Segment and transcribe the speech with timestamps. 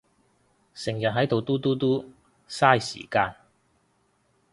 [0.73, 2.11] 成日係到嘟嘟嘟，
[2.47, 3.35] 晒時間